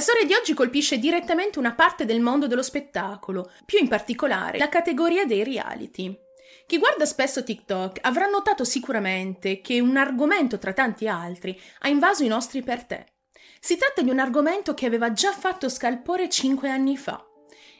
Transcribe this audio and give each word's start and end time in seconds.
La 0.00 0.06
storia 0.06 0.24
di 0.24 0.32
oggi 0.32 0.54
colpisce 0.54 0.96
direttamente 0.98 1.58
una 1.58 1.74
parte 1.74 2.06
del 2.06 2.22
mondo 2.22 2.46
dello 2.46 2.62
spettacolo, 2.62 3.50
più 3.66 3.78
in 3.78 3.86
particolare 3.86 4.56
la 4.56 4.70
categoria 4.70 5.26
dei 5.26 5.44
reality. 5.44 6.18
Chi 6.66 6.78
guarda 6.78 7.04
spesso 7.04 7.44
TikTok 7.44 7.98
avrà 8.00 8.24
notato 8.24 8.64
sicuramente 8.64 9.60
che 9.60 9.78
un 9.78 9.98
argomento 9.98 10.56
tra 10.56 10.72
tanti 10.72 11.06
altri 11.06 11.60
ha 11.80 11.88
invaso 11.90 12.24
i 12.24 12.28
nostri 12.28 12.62
per 12.62 12.84
te. 12.84 13.12
Si 13.60 13.76
tratta 13.76 14.00
di 14.00 14.08
un 14.08 14.20
argomento 14.20 14.72
che 14.72 14.86
aveva 14.86 15.12
già 15.12 15.32
fatto 15.32 15.68
scalpore 15.68 16.30
cinque 16.30 16.70
anni 16.70 16.96
fa, 16.96 17.22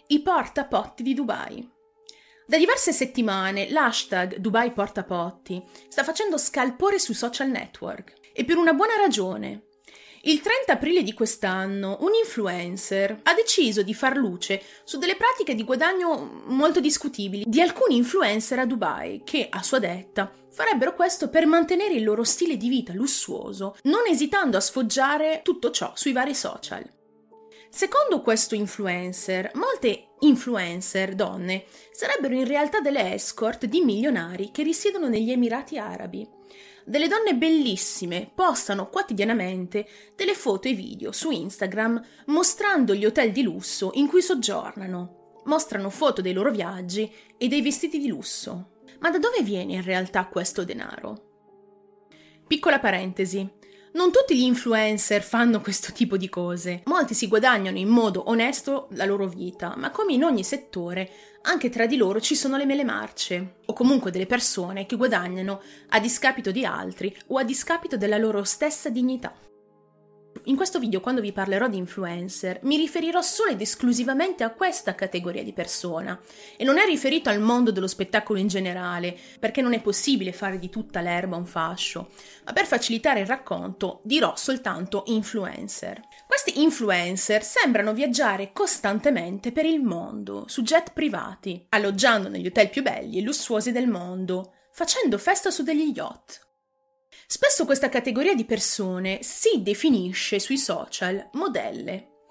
i 0.09 0.21
portapotti 0.21 1.03
di 1.03 1.15
Dubai. 1.15 1.67
Da 2.47 2.59
diverse 2.59 2.93
settimane 2.93 3.71
l'hashtag 3.71 4.37
Dubai 4.37 4.73
Portapotti 4.73 5.65
sta 5.89 6.05
facendo 6.05 6.37
scalpore 6.37 6.99
sui 6.99 7.15
social 7.15 7.49
network 7.49 8.13
e 8.35 8.45
per 8.45 8.59
una 8.59 8.75
buona 8.75 8.97
ragione. 8.97 9.69
Il 10.25 10.43
30 10.43 10.73
aprile 10.75 11.03
di 11.03 11.15
quest'anno 11.15 11.97
un 12.01 12.11
influencer 12.13 13.21
ha 13.23 13.33
deciso 13.33 13.81
di 13.81 13.95
far 13.95 14.19
luce 14.19 14.63
su 14.85 14.99
delle 14.99 15.17
pratiche 15.17 15.55
di 15.55 15.65
guadagno 15.65 16.43
molto 16.45 16.79
discutibili 16.79 17.45
di 17.47 17.63
alcuni 17.63 17.97
influencer 17.97 18.59
a 18.59 18.67
Dubai 18.67 19.23
che, 19.25 19.47
a 19.49 19.63
sua 19.63 19.79
detta, 19.79 20.31
farebbero 20.51 20.95
questo 20.95 21.31
per 21.31 21.47
mantenere 21.47 21.95
il 21.95 22.05
loro 22.05 22.23
stile 22.23 22.59
di 22.59 22.69
vita 22.69 22.93
lussuoso, 22.93 23.77
non 23.85 24.07
esitando 24.07 24.59
a 24.59 24.61
sfoggiare 24.61 25.41
tutto 25.43 25.71
ciò 25.71 25.93
sui 25.95 26.13
vari 26.13 26.35
social. 26.35 26.85
Secondo 27.71 28.21
questo 28.21 28.55
influencer, 28.55 29.53
molte 29.55 30.09
influencer 30.19 31.15
donne 31.15 31.65
sarebbero 31.93 32.35
in 32.35 32.47
realtà 32.47 32.81
delle 32.81 33.15
escort 33.15 33.65
di 33.65 33.81
milionari 33.81 34.51
che 34.53 34.65
risiedono 34.65 35.09
negli 35.09 35.31
Emirati 35.31 35.79
Arabi 35.79 36.29
delle 36.85 37.09
donne 37.09 37.35
bellissime 37.35 38.31
postano 38.35 38.89
quotidianamente 38.89 39.87
delle 40.15 40.35
foto 40.35 40.69
e 40.69 40.75
video 40.75 41.13
su 41.13 41.31
Instagram 41.31 42.03
mostrando 42.27 42.95
gli 42.95 43.05
hotel 43.05 43.33
di 43.33 43.43
lusso 43.43 43.91
in 43.95 44.07
cui 44.07 44.23
soggiornano. 44.23 45.41
Mostrano 45.45 45.91
foto 45.91 46.21
dei 46.21 46.33
loro 46.33 46.51
viaggi 46.51 47.11
e 47.37 47.49
dei 47.49 47.63
vestiti 47.63 47.99
di 47.99 48.09
lusso. 48.09 48.79
Ma 49.01 49.11
da 49.11 49.19
dove 49.19 49.43
viene 49.43 49.75
in 49.75 49.83
realtà 49.83 50.27
questo 50.27 50.65
denaro? 50.65 51.29
Piccola 52.47 52.79
parentesi. 52.79 53.49
Non 53.93 54.13
tutti 54.13 54.37
gli 54.37 54.43
influencer 54.43 55.21
fanno 55.21 55.61
questo 55.61 55.93
tipo 55.93 56.17
di 56.17 56.29
cose. 56.29 56.83
Molti 56.85 57.13
si 57.13 57.27
guadagnano 57.27 57.77
in 57.77 57.89
modo 57.89 58.29
onesto 58.29 58.87
la 58.93 59.05
loro 59.05 59.27
vita, 59.27 59.75
ma 59.77 59.91
come 59.91 60.13
in 60.13 60.23
ogni 60.23 60.45
settore, 60.45 61.11
anche 61.43 61.71
tra 61.71 61.87
di 61.87 61.97
loro 61.97 62.21
ci 62.21 62.37
sono 62.37 62.57
le 62.57 62.67
mele 62.67 62.85
marce, 62.85 63.57
o 63.67 63.73
comunque 63.73 64.13
delle 64.13 64.27
persone 64.27 64.87
che 64.87 64.95
guadagnano 64.95 65.61
a 65.89 65.99
discapito 65.99 66.53
di 66.53 66.65
altri 66.65 67.15
o 67.29 67.39
a 67.39 67.43
discapito 67.43 67.97
della 67.97 68.17
loro 68.19 68.45
stessa 68.45 68.91
dignità. 68.91 69.35
In 70.45 70.57
questo 70.57 70.79
video, 70.79 71.01
quando 71.01 71.21
vi 71.21 71.33
parlerò 71.33 71.69
di 71.69 71.77
influencer, 71.77 72.61
mi 72.63 72.77
riferirò 72.77 73.21
solo 73.21 73.51
ed 73.51 73.61
esclusivamente 73.61 74.43
a 74.43 74.51
questa 74.51 74.95
categoria 74.95 75.43
di 75.43 75.53
persona 75.53 76.19
e 76.57 76.65
non 76.65 76.79
è 76.79 76.85
riferito 76.87 77.29
al 77.29 77.41
mondo 77.41 77.71
dello 77.71 77.87
spettacolo 77.87 78.39
in 78.39 78.49
generale, 78.49 79.17
perché 79.39 79.61
non 79.61 79.75
è 79.75 79.83
possibile 79.83 80.33
fare 80.33 80.59
di 80.59 80.71
tutta 80.71 81.03
l'erba 81.03 81.37
un 81.37 81.47
fascio, 81.47 82.11
ma 82.45 82.53
per 82.53 82.67
facilitare 82.67 83.21
il 83.21 83.27
racconto 83.27 84.01
dirò 84.03 84.35
soltanto 84.35 85.05
influencer. 85.07 86.01
Questi 86.27 86.63
influencer 86.63 87.45
sembrano 87.45 87.93
viaggiare 87.93 88.53
costantemente 88.53 89.53
per 89.53 89.67
il 89.67 89.83
mondo, 89.83 90.45
su 90.49 90.63
jet 90.63 90.93
privati, 90.93 91.67
alloggiando 91.69 92.29
negli 92.29 92.47
hotel 92.47 92.71
più 92.71 92.83
belli 92.83 93.19
e 93.19 93.23
lussuosi 93.23 93.73
del 93.73 93.89
mondo, 93.89 94.55
facendo 94.73 95.19
festa 95.19 95.51
su 95.51 95.63
degli 95.63 95.93
yacht. 95.95 96.49
Spesso 97.33 97.65
questa 97.65 97.89
categoria 97.89 98.35
di 98.35 98.45
persone 98.45 99.21
si 99.23 99.63
definisce 99.63 100.41
sui 100.41 100.59
social 100.59 101.29
modelle. 101.35 102.25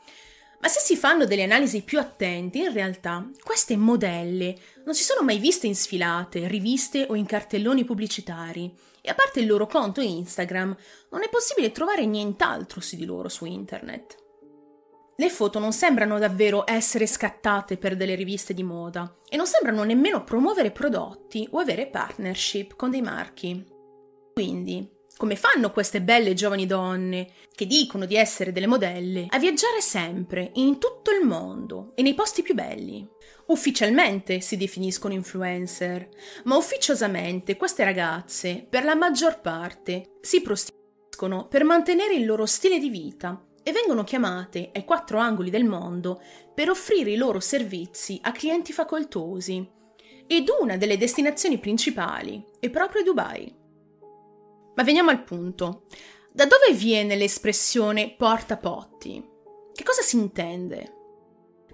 Ma 0.60 0.68
se 0.68 0.82
si 0.82 0.98
fanno 0.98 1.24
delle 1.24 1.44
analisi 1.44 1.84
più 1.84 2.00
attenti, 2.00 2.60
in 2.60 2.74
realtà 2.74 3.26
queste 3.42 3.78
modelle 3.78 4.58
non 4.84 4.94
si 4.94 5.04
sono 5.04 5.22
mai 5.24 5.40
viste 5.40 5.68
in 5.68 5.76
sfilate, 5.76 6.50
riviste 6.50 7.06
o 7.08 7.16
in 7.16 7.26
cartelloni 7.26 7.86
pubblicitari 7.86 8.76
e 9.00 9.10
a 9.10 9.16
parte 9.16 9.40
il 9.40 9.48
loro 9.48 9.68
conto 9.68 10.02
Instagram 10.02 10.76
non 11.12 11.24
è 11.24 11.30
possibile 11.30 11.72
trovare 11.72 12.06
nient'altro 12.06 12.82
su 12.82 12.98
di 12.98 13.06
loro 13.06 13.30
su 13.30 13.46
internet. 13.46 14.18
Le 15.16 15.30
foto 15.30 15.60
non 15.60 15.72
sembrano 15.72 16.20
davvero 16.20 16.66
essere 16.68 17.08
scattate 17.08 17.78
per 17.78 17.96
delle 17.96 18.16
riviste 18.16 18.54
di 18.54 18.64
moda 18.64 19.16
e 19.30 19.38
non 19.38 19.48
sembrano 19.48 19.84
nemmeno 19.84 20.26
promuovere 20.26 20.72
prodotti 20.72 21.48
o 21.52 21.60
avere 21.60 21.88
partnership 21.88 22.76
con 22.76 22.90
dei 22.90 23.02
marchi. 23.02 23.78
Quindi, 24.40 24.90
come 25.18 25.36
fanno 25.36 25.70
queste 25.70 26.02
belle 26.02 26.34
giovani 26.34 26.66
donne, 26.66 27.28
che 27.54 27.66
dicono 27.66 28.06
di 28.06 28.16
essere 28.16 28.54
delle 28.54 28.68
modelle, 28.68 29.26
a 29.28 29.38
viaggiare 29.38 29.82
sempre, 29.82 30.52
in 30.54 30.80
tutto 30.80 31.12
il 31.12 31.26
mondo 31.26 31.92
e 31.94 32.04
nei 32.04 32.14
posti 32.14 32.42
più 32.42 32.54
belli? 32.54 33.06
Ufficialmente 33.48 34.40
si 34.40 34.56
definiscono 34.56 35.14
influencer, 35.14 36.08
ma 36.46 36.56
ufficiosamente 36.56 37.58
queste 37.58 37.84
ragazze, 37.84 38.66
per 38.70 38.86
la 38.86 38.96
maggior 38.96 39.42
parte, 39.42 40.20
si 40.22 40.42
prostituiscono 40.42 41.50
per 41.50 41.66
mantenere 41.66 42.14
il 42.14 42.26
loro 42.26 42.46
stile 42.46 42.80
di 42.80 42.88
vita 42.88 43.46
e 43.62 43.74
vengono 43.74 44.06
chiamate 44.06 44.70
ai 44.74 44.86
quattro 44.86 45.18
angoli 45.18 45.50
del 45.50 45.66
mondo 45.66 46.22
per 46.56 46.70
offrire 46.70 47.12
i 47.12 47.18
loro 47.18 47.42
servizi 47.42 48.18
a 48.22 48.32
clienti 48.32 48.72
facoltosi. 48.72 49.70
Ed 50.28 50.48
una 50.62 50.78
delle 50.78 50.96
destinazioni 50.96 51.58
principali 51.58 52.42
è 52.58 52.70
proprio 52.70 53.04
Dubai. 53.04 53.59
Ma 54.80 54.86
veniamo 54.86 55.10
al 55.10 55.26
punto. 55.26 55.84
Da 56.32 56.46
dove 56.46 56.72
viene 56.72 57.18
l'espressione 57.18 58.16
portapotti? 58.18 59.22
Che 59.74 59.84
cosa 59.84 60.02
si 60.02 60.16
intende? 60.16 60.94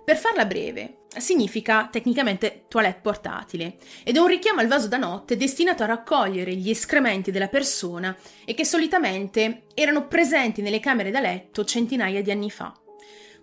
Per 0.04 0.18
farla 0.18 0.46
breve, 0.46 1.02
significa 1.16 1.88
tecnicamente 1.92 2.66
toilette 2.68 3.02
portatile 3.02 3.78
ed 4.04 4.16
è 4.16 4.20
un 4.20 4.26
richiamo 4.26 4.62
al 4.62 4.68
vaso 4.68 4.88
da 4.88 4.98
notte 4.98 5.38
destinato 5.38 5.84
a 5.84 5.86
raccogliere 5.86 6.56
gli 6.56 6.72
escrementi 6.72 7.30
della 7.30 7.48
persona 7.48 8.18
e 8.44 8.56
che 8.56 8.66
solitamente 8.66 9.66
erano 9.76 10.08
presenti 10.08 10.64
nelle 10.64 10.80
camere 10.80 11.12
da 11.12 11.20
letto 11.20 11.64
centinaia 11.64 12.24
di 12.24 12.32
anni 12.32 12.50
fa. 12.50 12.74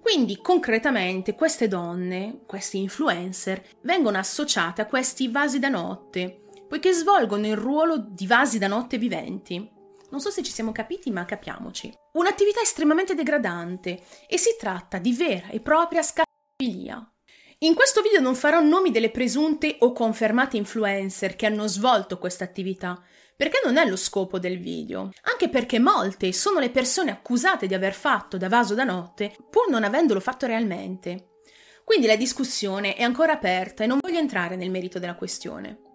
Quindi 0.01 0.39
concretamente 0.39 1.37
queste 1.37 1.69
donne, 1.69 2.41
questi 2.47 2.79
influencer, 2.79 3.63
vengono 3.83 4.19
associate 4.19 4.83
a 4.83 4.87
questi 4.87 5.29
vasi 5.29 5.61
da 5.61 5.69
notte 5.69 6.42
poiché 6.73 6.95
svolgono 6.95 7.47
il 7.47 7.55
ruolo 7.55 7.99
di 7.99 8.27
vasi 8.27 8.57
da 8.57 8.67
notte 8.67 8.97
viventi. 8.97 9.71
Non 10.09 10.21
so 10.23 10.31
se 10.31 10.43
ci 10.43 10.51
siamo 10.51 10.73
capiti, 10.73 11.11
ma 11.11 11.27
capiamoci. 11.27 11.93
Un'attività 12.13 12.63
estremamente 12.63 13.15
degradante 13.15 14.01
e 14.27 14.39
si 14.39 14.57
tratta 14.59 14.97
di 14.97 15.13
vera 15.13 15.51
e 15.51 15.61
propria 15.61 16.01
scatofilia. 16.01 17.13
In 17.59 17.75
questo 17.75 18.01
video 18.01 18.21
non 18.21 18.35
farò 18.35 18.63
nomi 18.63 18.91
delle 18.91 19.11
presunte 19.11 19.77
o 19.81 19.93
confermate 19.93 20.57
influencer 20.57 21.37
che 21.37 21.45
hanno 21.45 21.67
svolto 21.67 22.17
questa 22.17 22.45
attività, 22.45 22.99
perché 23.37 23.61
non 23.63 23.77
è 23.77 23.87
lo 23.87 23.97
scopo 23.97 24.39
del 24.39 24.59
video, 24.59 25.11
anche 25.25 25.51
perché 25.51 25.79
molte 25.79 26.33
sono 26.33 26.59
le 26.59 26.71
persone 26.71 27.11
accusate 27.11 27.67
di 27.67 27.75
aver 27.75 27.93
fatto 27.93 28.39
da 28.39 28.49
vaso 28.49 28.75
da 28.75 28.85
notte 28.85 29.37
pur 29.51 29.69
non 29.69 29.85
avendolo 29.85 30.21
fatto 30.21 30.47
realmente. 30.47 31.33
Quindi 31.85 32.07
la 32.07 32.17
discussione 32.17 32.95
è 32.95 33.03
ancora 33.03 33.33
aperta 33.33 33.85
e 33.85 33.87
non 33.87 33.99
voglio 34.01 34.19
entrare 34.19 34.57
nel 34.57 34.71
merito 34.71 34.99
della 34.99 35.17
questione. 35.17 35.91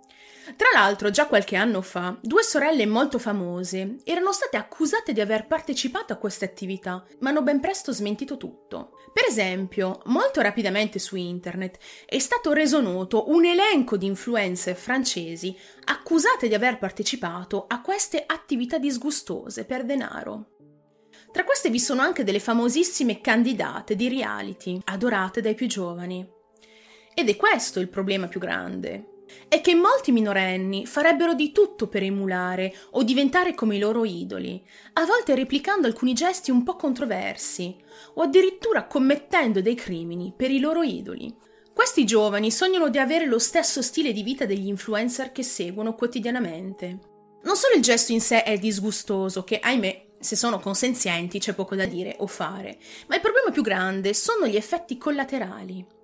Tra 0.56 0.69
l'altro, 0.74 1.09
già 1.09 1.28
qualche 1.28 1.58
anno 1.58 1.81
fa, 1.81 2.18
due 2.22 2.41
sorelle 2.41 2.85
molto 2.85 3.19
famose 3.19 3.97
erano 4.06 4.31
state 4.31 4.56
accusate 4.56 5.12
di 5.12 5.19
aver 5.19 5.46
partecipato 5.46 6.13
a 6.13 6.18
queste 6.18 6.46
attività, 6.46 7.03
ma 7.19 7.30
hanno 7.30 7.41
ben 7.41 7.59
presto 7.59 7.91
smentito 7.91 8.38
tutto. 8.38 8.91
Per 9.12 9.25
esempio, 9.28 10.02
molto 10.06 10.40
rapidamente 10.41 11.00
su 11.00 11.18
internet 11.18 11.78
è 12.06 12.19
stato 12.19 12.53
reso 12.53 12.80
noto 12.80 13.30
un 13.30 13.44
elenco 13.44 13.97
di 13.97 14.06
influencer 14.06 14.75
francesi 14.75 15.56
accusate 15.86 16.47
di 16.47 16.53
aver 16.53 16.78
partecipato 16.78 17.66
a 17.68 17.81
queste 17.81 18.24
attività 18.25 18.78
disgustose 18.78 19.66
per 19.66 19.84
denaro. 19.84 20.52
Tra 21.31 21.44
queste 21.44 21.69
vi 21.69 21.80
sono 21.80 22.02
anche 22.02 22.24
delle 22.24 22.40
famosissime 22.40 23.19
candidate 23.19 23.95
di 23.95 24.07
reality, 24.07 24.80
adorate 24.86 25.42
dai 25.42 25.56
più 25.56 25.68
giovani. 25.68 26.25
Ed 27.13 27.27
è 27.27 27.36
questo 27.36 27.80
il 27.80 27.89
problema 27.89 28.27
più 28.27 28.39
grande 28.39 29.16
è 29.47 29.62
che 29.62 29.75
molti 29.75 30.12
minorenni 30.12 30.85
farebbero 30.85 31.33
di 31.33 31.51
tutto 31.51 31.88
per 31.88 32.03
emulare 32.03 32.74
o 32.91 33.03
diventare 33.03 33.53
come 33.53 33.75
i 33.75 33.79
loro 33.79 34.06
idoli, 34.06 34.62
a 34.94 35.06
volte 35.06 35.35
replicando 35.35 35.88
alcuni 35.88 36.13
gesti 36.13 36.51
un 36.51 36.63
po' 36.63 36.75
controversi 36.75 37.75
o 38.15 38.21
addirittura 38.21 38.85
commettendo 38.85 39.62
dei 39.62 39.75
crimini 39.75 40.33
per 40.35 40.51
i 40.51 40.59
loro 40.59 40.83
idoli. 40.83 41.33
Questi 41.74 42.06
giovani 42.06 42.50
sognano 42.51 42.89
di 42.89 42.97
avere 42.97 43.25
lo 43.25 43.39
stesso 43.39 43.81
stile 43.81 44.12
di 44.12 44.24
vita 44.24 44.45
degli 44.45 44.68
influencer 44.68 45.31
che 45.31 45.44
seguono 45.44 45.94
quotidianamente. 45.94 47.00
Non 47.44 47.56
solo 47.56 47.75
il 47.75 47.81
gesto 47.81 48.12
in 48.12 48.21
sé 48.21 48.44
è 48.44 48.57
disgustoso, 48.57 49.44
che 49.44 49.59
ahimè 49.59 50.06
se 50.19 50.35
sono 50.35 50.59
consenzienti 50.59 51.39
c'è 51.39 51.53
poco 51.53 51.75
da 51.75 51.85
dire 51.85 52.15
o 52.19 52.27
fare, 52.27 52.77
ma 53.07 53.15
il 53.15 53.21
problema 53.21 53.51
più 53.51 53.62
grande 53.62 54.13
sono 54.13 54.47
gli 54.47 54.56
effetti 54.56 54.97
collaterali. 54.97 55.96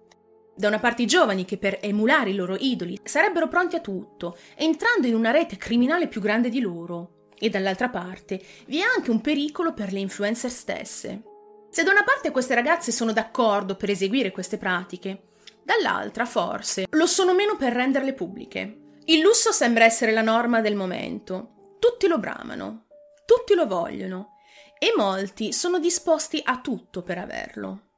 Da 0.56 0.68
una 0.68 0.80
parte 0.80 1.02
i 1.02 1.08
giovani 1.08 1.46
che 1.46 1.58
per 1.58 1.80
emulare 1.82 2.30
i 2.30 2.36
loro 2.36 2.56
idoli 2.56 3.00
sarebbero 3.04 3.48
pronti 3.48 3.76
a 3.76 3.82
tutto, 3.82 4.38
entrando 4.56 5.08
in 5.08 5.16
una 5.16 5.32
rete 5.32 5.58
criminale 5.58 6.08
più 6.08 6.22
grande 6.22 6.50
di 6.50 6.60
loro. 6.60 7.30
E 7.38 7.50
dall'altra 7.50 7.90
parte 7.90 8.42
vi 8.68 8.80
è 8.80 8.84
anche 8.84 9.10
un 9.10 9.20
pericolo 9.20 9.74
per 9.74 9.92
le 9.92 10.00
influencer 10.00 10.52
stesse. 10.52 11.24
Se 11.72 11.84
da 11.84 11.92
una 11.92 12.04
parte 12.04 12.30
queste 12.30 12.54
ragazze 12.54 12.92
sono 12.92 13.12
d'accordo 13.12 13.76
per 13.76 13.90
eseguire 13.90 14.32
queste 14.32 14.58
pratiche, 14.58 15.30
dall'altra 15.64 16.26
forse 16.26 16.86
lo 16.90 17.08
sono 17.08 17.34
meno 17.34 17.56
per 17.58 17.74
renderle 17.74 18.14
pubbliche. 18.14 18.82
Il 19.06 19.22
lusso 19.22 19.52
sembra 19.52 19.84
essere 19.84 20.12
la 20.12 20.22
norma 20.22 20.62
del 20.62 20.76
momento. 20.76 21.78
Tutti 21.80 22.08
lo 22.08 22.20
bramano, 22.20 22.86
tutti 23.26 23.56
lo 23.56 23.66
vogliono 23.66 24.38
e 24.78 24.94
molti 24.96 25.52
sono 25.52 25.80
disposti 25.80 26.40
a 26.44 26.62
tutto 26.62 27.02
per 27.02 27.18
averlo. 27.18 27.93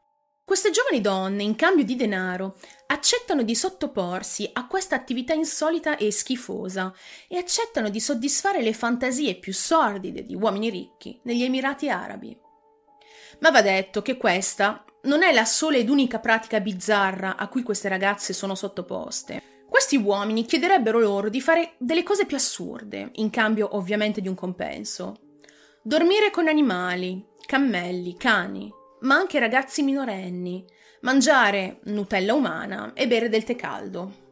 Queste 0.45 0.69
giovani 0.69 1.01
donne, 1.01 1.41
in 1.41 1.55
cambio 1.55 1.83
di 1.83 1.95
denaro, 1.95 2.57
accettano 2.85 3.41
di 3.41 3.55
sottoporsi 3.55 4.47
a 4.53 4.67
questa 4.67 4.95
attività 4.95 5.33
insolita 5.33 5.97
e 5.97 6.11
schifosa 6.11 6.93
e 7.27 7.37
accettano 7.37 7.89
di 7.89 7.99
soddisfare 7.99 8.61
le 8.61 8.73
fantasie 8.73 9.39
più 9.39 9.51
sordide 9.51 10.23
di 10.23 10.35
uomini 10.35 10.69
ricchi 10.69 11.19
negli 11.23 11.41
Emirati 11.41 11.89
Arabi. 11.89 12.37
Ma 13.39 13.49
va 13.49 13.63
detto 13.63 14.03
che 14.03 14.17
questa 14.17 14.85
non 15.05 15.23
è 15.23 15.33
la 15.33 15.45
sola 15.45 15.77
ed 15.77 15.89
unica 15.89 16.19
pratica 16.19 16.59
bizzarra 16.59 17.37
a 17.37 17.47
cui 17.47 17.63
queste 17.63 17.89
ragazze 17.89 18.31
sono 18.31 18.53
sottoposte. 18.53 19.63
Questi 19.67 19.97
uomini 19.97 20.45
chiederebbero 20.45 20.99
loro 20.99 21.29
di 21.29 21.41
fare 21.41 21.73
delle 21.79 22.03
cose 22.03 22.27
più 22.27 22.37
assurde, 22.37 23.09
in 23.13 23.31
cambio 23.31 23.75
ovviamente 23.75 24.21
di 24.21 24.27
un 24.27 24.35
compenso. 24.35 25.15
Dormire 25.81 26.29
con 26.29 26.47
animali, 26.47 27.25
cammelli, 27.47 28.15
cani, 28.15 28.71
ma 29.01 29.15
anche 29.15 29.39
ragazzi 29.39 29.83
minorenni, 29.83 30.65
mangiare 31.01 31.79
Nutella 31.83 32.33
umana 32.33 32.93
e 32.93 33.07
bere 33.07 33.29
del 33.29 33.43
tè 33.43 33.55
caldo. 33.55 34.23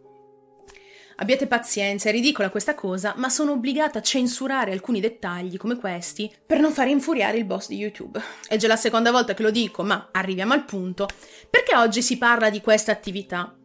Abbiate 1.18 1.46
pazienza, 1.46 2.10
è 2.10 2.12
ridicola 2.12 2.50
questa 2.50 2.74
cosa, 2.74 3.14
ma 3.18 3.30
sono 3.30 3.52
obbligata 3.52 4.00
a 4.00 4.02
censurare 4.02 4.72
alcuni 4.72 5.00
dettagli 5.00 5.58
come 5.58 5.78
questi 5.78 6.34
per 6.46 6.60
non 6.60 6.72
fare 6.72 6.90
infuriare 6.90 7.38
il 7.38 7.46
boss 7.46 7.68
di 7.68 7.78
YouTube. 7.78 8.20
È 8.48 8.58
già 8.58 8.68
la 8.68 8.76
seconda 8.76 9.12
volta 9.12 9.36
che 9.36 9.44
lo 9.44 9.52
dico, 9.52 9.84
ma 9.84 10.10
arriviamo 10.12 10.54
al 10.54 10.66
punto. 10.66 11.08
Perché 11.50 11.76
oggi 11.76 12.02
si 12.02 12.18
parla 12.18 12.50
di 12.50 12.62
questa 12.62 12.92
attività? 12.92 13.56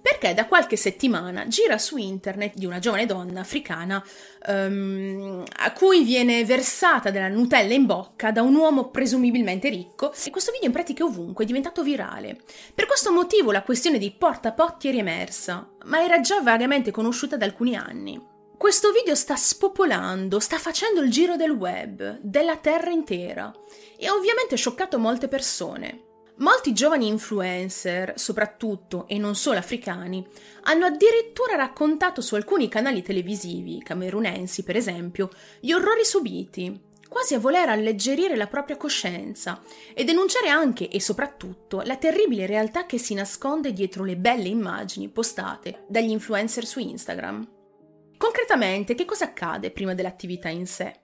Perché 0.00 0.34
da 0.34 0.46
qualche 0.46 0.76
settimana 0.76 1.46
gira 1.46 1.78
su 1.78 1.96
internet 1.96 2.54
di 2.56 2.66
una 2.66 2.78
giovane 2.78 3.06
donna 3.06 3.40
africana 3.40 4.04
um, 4.46 5.44
a 5.56 5.72
cui 5.72 6.04
viene 6.04 6.44
versata 6.44 7.10
della 7.10 7.28
Nutella 7.28 7.74
in 7.74 7.86
bocca 7.86 8.30
da 8.30 8.42
un 8.42 8.54
uomo 8.54 8.90
presumibilmente 8.90 9.68
ricco 9.68 10.12
e 10.24 10.30
questo 10.30 10.52
video 10.52 10.66
in 10.66 10.72
pratica 10.72 11.04
ovunque, 11.04 11.44
è 11.44 11.46
diventato 11.46 11.82
virale. 11.82 12.38
Per 12.74 12.86
questo 12.86 13.12
motivo 13.12 13.52
la 13.52 13.62
questione 13.62 13.98
dei 13.98 14.14
portapotti 14.16 14.88
è 14.88 14.92
riemersa, 14.92 15.68
ma 15.84 16.02
era 16.02 16.20
già 16.20 16.40
vagamente 16.40 16.90
conosciuta 16.90 17.36
da 17.36 17.44
alcuni 17.44 17.76
anni. 17.76 18.36
Questo 18.56 18.90
video 18.90 19.14
sta 19.14 19.36
spopolando, 19.36 20.40
sta 20.40 20.58
facendo 20.58 21.00
il 21.00 21.12
giro 21.12 21.36
del 21.36 21.52
web, 21.52 22.18
della 22.20 22.56
terra 22.56 22.90
intera 22.90 23.52
e 23.96 24.06
ha 24.06 24.14
ovviamente 24.14 24.56
scioccato 24.56 24.98
molte 24.98 25.28
persone. 25.28 26.07
Molti 26.38 26.72
giovani 26.72 27.08
influencer, 27.08 28.12
soprattutto 28.16 29.08
e 29.08 29.18
non 29.18 29.34
solo 29.34 29.58
africani, 29.58 30.24
hanno 30.62 30.86
addirittura 30.86 31.56
raccontato 31.56 32.20
su 32.20 32.36
alcuni 32.36 32.68
canali 32.68 33.02
televisivi, 33.02 33.82
camerunensi 33.82 34.62
per 34.62 34.76
esempio, 34.76 35.30
gli 35.58 35.72
orrori 35.72 36.04
subiti, 36.04 36.80
quasi 37.08 37.34
a 37.34 37.40
voler 37.40 37.68
alleggerire 37.68 38.36
la 38.36 38.46
propria 38.46 38.76
coscienza 38.76 39.62
e 39.92 40.04
denunciare 40.04 40.48
anche 40.48 40.88
e 40.88 41.00
soprattutto 41.00 41.80
la 41.80 41.96
terribile 41.96 42.46
realtà 42.46 42.86
che 42.86 42.98
si 42.98 43.14
nasconde 43.14 43.72
dietro 43.72 44.04
le 44.04 44.16
belle 44.16 44.48
immagini 44.48 45.08
postate 45.08 45.86
dagli 45.88 46.10
influencer 46.10 46.64
su 46.64 46.78
Instagram. 46.78 47.48
Concretamente, 48.16 48.94
che 48.94 49.04
cosa 49.04 49.24
accade 49.24 49.72
prima 49.72 49.94
dell'attività 49.94 50.48
in 50.48 50.66
sé? 50.66 51.00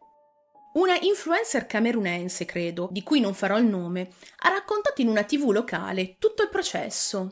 Una 0.75 0.99
influencer 1.01 1.67
camerunense, 1.67 2.45
credo, 2.45 2.89
di 2.91 3.05
cui 3.05 3.21
non 3.21 3.33
farò 3.33 3.59
il 3.59 3.65
nome, 3.65 4.11
ha 4.39 4.49
raccontato 4.49 5.01
in 5.03 5.09
una 5.09 5.23
tv 5.23 5.51
locale 5.51 6.17
tutto 6.19 6.43
il 6.43 6.49
processo. 6.49 7.31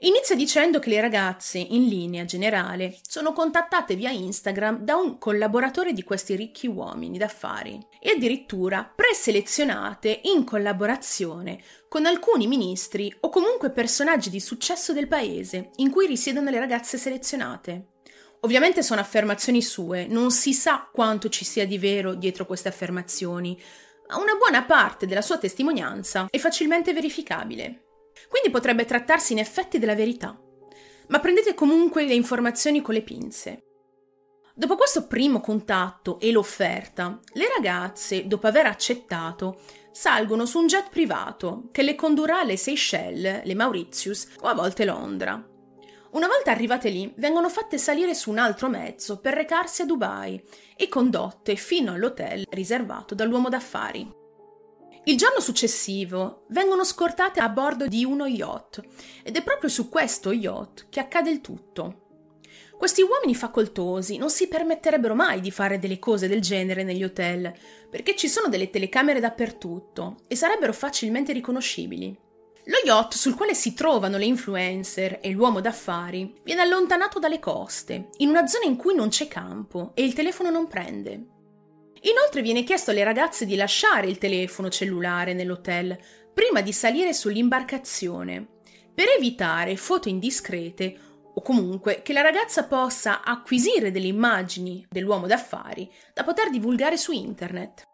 Inizia 0.00 0.36
dicendo 0.36 0.78
che 0.78 0.90
le 0.90 1.00
ragazze, 1.00 1.56
in 1.56 1.88
linea 1.88 2.26
generale, 2.26 2.98
sono 3.00 3.32
contattate 3.32 3.96
via 3.96 4.10
Instagram 4.10 4.80
da 4.80 4.96
un 4.96 5.16
collaboratore 5.16 5.94
di 5.94 6.02
questi 6.02 6.36
ricchi 6.36 6.66
uomini 6.66 7.16
d'affari 7.16 7.80
e 7.98 8.10
addirittura 8.10 8.84
preselezionate 8.84 10.20
in 10.24 10.44
collaborazione 10.44 11.62
con 11.88 12.04
alcuni 12.04 12.46
ministri 12.46 13.10
o 13.20 13.30
comunque 13.30 13.70
personaggi 13.70 14.28
di 14.28 14.38
successo 14.38 14.92
del 14.92 15.08
paese 15.08 15.70
in 15.76 15.90
cui 15.90 16.06
risiedono 16.06 16.50
le 16.50 16.58
ragazze 16.58 16.98
selezionate. 16.98 17.89
Ovviamente 18.42 18.82
sono 18.82 19.00
affermazioni 19.00 19.60
sue, 19.60 20.06
non 20.06 20.30
si 20.30 20.54
sa 20.54 20.88
quanto 20.90 21.28
ci 21.28 21.44
sia 21.44 21.66
di 21.66 21.78
vero 21.78 22.14
dietro 22.14 22.46
queste 22.46 22.68
affermazioni, 22.68 23.60
ma 24.08 24.16
una 24.16 24.34
buona 24.34 24.64
parte 24.64 25.06
della 25.06 25.20
sua 25.20 25.38
testimonianza 25.38 26.26
è 26.30 26.38
facilmente 26.38 26.92
verificabile. 26.92 27.84
Quindi 28.28 28.50
potrebbe 28.50 28.84
trattarsi 28.84 29.32
in 29.32 29.38
effetti 29.38 29.78
della 29.78 29.94
verità. 29.94 30.40
Ma 31.08 31.20
prendete 31.20 31.54
comunque 31.54 32.06
le 32.06 32.14
informazioni 32.14 32.80
con 32.80 32.94
le 32.94 33.02
pinze. 33.02 33.64
Dopo 34.54 34.76
questo 34.76 35.06
primo 35.06 35.40
contatto 35.40 36.18
e 36.18 36.32
l'offerta, 36.32 37.20
le 37.34 37.48
ragazze, 37.54 38.26
dopo 38.26 38.46
aver 38.46 38.66
accettato, 38.66 39.60
salgono 39.90 40.46
su 40.46 40.58
un 40.58 40.66
jet 40.66 40.88
privato 40.88 41.68
che 41.72 41.82
le 41.82 41.94
condurrà 41.94 42.40
alle 42.40 42.56
Seychelles, 42.56 43.42
le 43.44 43.54
Mauritius 43.54 44.28
o 44.40 44.48
a 44.48 44.54
volte 44.54 44.84
Londra. 44.84 45.49
Una 46.12 46.26
volta 46.26 46.50
arrivate 46.50 46.88
lì, 46.88 47.12
vengono 47.18 47.48
fatte 47.48 47.78
salire 47.78 48.14
su 48.14 48.30
un 48.30 48.38
altro 48.38 48.68
mezzo 48.68 49.20
per 49.20 49.34
recarsi 49.34 49.82
a 49.82 49.84
Dubai 49.84 50.42
e 50.76 50.88
condotte 50.88 51.54
fino 51.54 51.92
all'hotel 51.92 52.46
riservato 52.50 53.14
dall'uomo 53.14 53.48
d'affari. 53.48 54.18
Il 55.04 55.16
giorno 55.16 55.40
successivo 55.40 56.44
vengono 56.48 56.84
scortate 56.84 57.38
a 57.40 57.48
bordo 57.48 57.86
di 57.86 58.04
uno 58.04 58.26
yacht 58.26 58.82
ed 59.22 59.36
è 59.36 59.42
proprio 59.42 59.70
su 59.70 59.88
questo 59.88 60.32
yacht 60.32 60.88
che 60.90 60.98
accade 60.98 61.30
il 61.30 61.40
tutto. 61.40 62.08
Questi 62.76 63.02
uomini 63.02 63.34
facoltosi 63.34 64.16
non 64.16 64.30
si 64.30 64.48
permetterebbero 64.48 65.14
mai 65.14 65.40
di 65.40 65.50
fare 65.50 65.78
delle 65.78 65.98
cose 65.98 66.28
del 66.28 66.40
genere 66.40 66.82
negli 66.82 67.04
hotel, 67.04 67.52
perché 67.88 68.16
ci 68.16 68.26
sono 68.26 68.48
delle 68.48 68.70
telecamere 68.70 69.20
dappertutto 69.20 70.16
e 70.26 70.34
sarebbero 70.34 70.72
facilmente 70.72 71.32
riconoscibili. 71.32 72.18
Lo 72.64 72.76
yacht 72.84 73.14
sul 73.14 73.34
quale 73.34 73.54
si 73.54 73.72
trovano 73.72 74.18
le 74.18 74.26
influencer 74.26 75.18
e 75.22 75.30
l'uomo 75.30 75.60
d'affari 75.60 76.40
viene 76.44 76.60
allontanato 76.60 77.18
dalle 77.18 77.38
coste, 77.38 78.10
in 78.18 78.28
una 78.28 78.46
zona 78.46 78.66
in 78.66 78.76
cui 78.76 78.94
non 78.94 79.08
c'è 79.08 79.28
campo 79.28 79.92
e 79.94 80.04
il 80.04 80.12
telefono 80.12 80.50
non 80.50 80.68
prende. 80.68 81.26
Inoltre 82.02 82.42
viene 82.42 82.62
chiesto 82.62 82.90
alle 82.90 83.04
ragazze 83.04 83.46
di 83.46 83.56
lasciare 83.56 84.08
il 84.08 84.18
telefono 84.18 84.68
cellulare 84.68 85.32
nell'hotel 85.32 85.98
prima 86.32 86.60
di 86.60 86.72
salire 86.72 87.12
sull'imbarcazione, 87.12 88.46
per 88.94 89.08
evitare 89.16 89.76
foto 89.76 90.08
indiscrete 90.08 90.98
o 91.34 91.42
comunque 91.42 92.02
che 92.02 92.12
la 92.12 92.22
ragazza 92.22 92.64
possa 92.64 93.22
acquisire 93.22 93.90
delle 93.90 94.06
immagini 94.06 94.86
dell'uomo 94.88 95.26
d'affari 95.26 95.90
da 96.12 96.24
poter 96.24 96.50
divulgare 96.50 96.96
su 96.96 97.12
internet. 97.12 97.88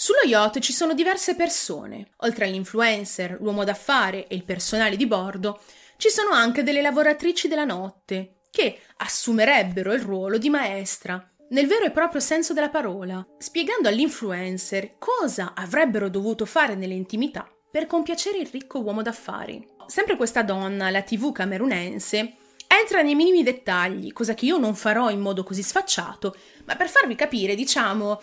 Sullo 0.00 0.20
yacht 0.24 0.60
ci 0.60 0.72
sono 0.72 0.94
diverse 0.94 1.34
persone, 1.34 2.10
oltre 2.18 2.44
all'influencer, 2.44 3.38
l'uomo 3.40 3.64
d'affare 3.64 4.28
e 4.28 4.36
il 4.36 4.44
personale 4.44 4.94
di 4.94 5.08
bordo, 5.08 5.60
ci 5.96 6.08
sono 6.08 6.30
anche 6.30 6.62
delle 6.62 6.82
lavoratrici 6.82 7.48
della 7.48 7.64
notte, 7.64 8.42
che 8.48 8.78
assumerebbero 8.98 9.92
il 9.92 10.00
ruolo 10.00 10.38
di 10.38 10.50
maestra, 10.50 11.28
nel 11.48 11.66
vero 11.66 11.84
e 11.84 11.90
proprio 11.90 12.20
senso 12.20 12.52
della 12.52 12.68
parola, 12.68 13.26
spiegando 13.38 13.88
all'influencer 13.88 14.98
cosa 14.98 15.52
avrebbero 15.52 16.08
dovuto 16.08 16.44
fare 16.46 16.76
nelle 16.76 16.94
intimità 16.94 17.52
per 17.68 17.88
compiacere 17.88 18.38
il 18.38 18.50
ricco 18.52 18.78
uomo 18.78 19.02
d'affari. 19.02 19.66
Sempre 19.88 20.16
questa 20.16 20.44
donna, 20.44 20.90
la 20.90 21.02
TV 21.02 21.32
camerunense, 21.32 22.34
entra 22.68 23.02
nei 23.02 23.16
minimi 23.16 23.42
dettagli, 23.42 24.12
cosa 24.12 24.34
che 24.34 24.44
io 24.44 24.58
non 24.58 24.76
farò 24.76 25.10
in 25.10 25.18
modo 25.18 25.42
così 25.42 25.64
sfacciato, 25.64 26.36
ma 26.66 26.76
per 26.76 26.88
farvi 26.88 27.16
capire, 27.16 27.56
diciamo, 27.56 28.20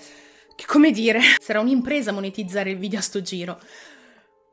che 0.55 0.65
come 0.65 0.91
dire, 0.91 1.19
sarà 1.39 1.59
un'impresa 1.59 2.11
monetizzare 2.11 2.71
il 2.71 2.77
video 2.77 2.99
a 2.99 3.01
sto 3.01 3.21
giro. 3.21 3.59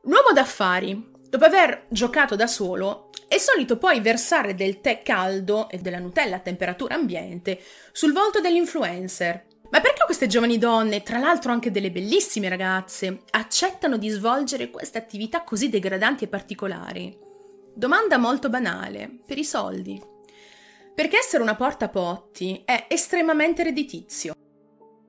L'uomo 0.03 0.31
d'affari, 0.33 1.11
dopo 1.29 1.45
aver 1.45 1.85
giocato 1.89 2.35
da 2.35 2.47
solo, 2.47 3.09
è 3.27 3.37
solito 3.37 3.77
poi 3.77 4.01
versare 4.01 4.53
del 4.53 4.81
tè 4.81 5.01
caldo 5.01 5.69
e 5.69 5.77
della 5.77 5.99
Nutella 5.99 6.35
a 6.35 6.39
temperatura 6.39 6.95
ambiente 6.95 7.59
sul 7.91 8.11
volto 8.11 8.41
dell'influencer. 8.41 9.45
Ma 9.71 9.81
perché 9.81 10.03
queste 10.05 10.27
giovani 10.27 10.59
donne, 10.59 11.01
tra 11.01 11.17
l'altro 11.17 11.51
anche 11.51 11.71
delle 11.71 11.89
bellissime 11.89 12.47
ragazze, 12.47 13.21
accettano 13.31 13.97
di 13.97 14.09
svolgere 14.09 14.69
queste 14.69 14.99
attività 14.99 15.41
così 15.41 15.69
degradanti 15.69 16.25
e 16.25 16.27
particolari? 16.27 17.17
Domanda 17.73 18.17
molto 18.17 18.49
banale, 18.49 19.09
per 19.25 19.39
i 19.39 19.43
soldi. 19.43 19.99
Perché 20.93 21.17
essere 21.17 21.41
una 21.41 21.55
portapotti 21.55 22.61
è 22.65 22.85
estremamente 22.87 23.63
redditizio. 23.63 24.35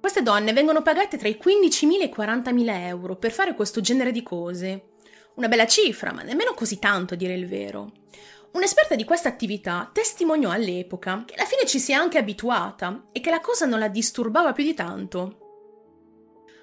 Queste 0.05 0.23
donne 0.23 0.53
vengono 0.53 0.83
pagate 0.83 1.17
tra 1.17 1.29
i 1.29 1.41
15.000 1.43 2.01
e 2.03 2.05
i 2.05 2.15
40.000 2.15 2.87
euro 2.89 3.17
per 3.17 3.33
fare 3.33 3.55
questo 3.55 3.81
genere 3.81 4.13
di 4.13 4.23
cose. 4.23 4.89
Una 5.37 5.49
bella 5.49 5.67
cifra, 5.67 6.13
ma 6.13 6.21
nemmeno 6.21 6.53
così 6.53 6.79
tanto 6.79 7.15
a 7.15 7.17
dire 7.17 7.33
il 7.33 7.49
vero. 7.49 7.91
Un'esperta 8.53 8.97
di 8.97 9.05
questa 9.05 9.31
attività 9.31 9.89
testimoniò 9.91 10.51
all'epoca 10.51 11.23
che 11.25 11.33
alla 11.37 11.47
fine 11.47 11.65
ci 11.65 11.79
si 11.79 11.93
è 11.93 11.95
anche 11.95 12.19
abituata 12.19 13.07
e 13.13 13.21
che 13.21 13.31
la 13.31 13.41
cosa 13.41 13.65
non 13.65 13.79
la 13.79 13.89
disturbava 13.89 14.53
più 14.53 14.65
di 14.65 14.75
tanto. 14.75 15.39